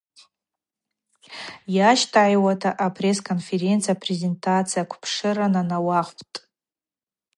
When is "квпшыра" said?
4.89-5.47